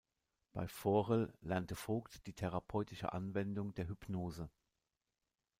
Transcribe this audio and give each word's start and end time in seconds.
Bei 0.51 0.67
Forel 0.67 1.31
lernte 1.41 1.75
Vogt 1.75 2.25
die 2.25 2.33
therapeutische 2.33 3.13
Anwendung 3.13 3.75
der 3.75 3.87
Hypnose. 3.87 4.49